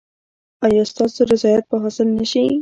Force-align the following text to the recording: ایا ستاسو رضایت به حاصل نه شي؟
ایا 0.65 0.83
ستاسو 0.91 1.19
رضایت 1.31 1.63
به 1.69 1.77
حاصل 1.83 2.07
نه 2.17 2.25
شي؟ 2.31 2.43